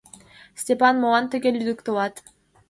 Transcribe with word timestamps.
Степан, 0.61 0.95
молан 0.99 1.25
тыге 1.31 1.49
лӱдыктылат!.. 1.57 2.13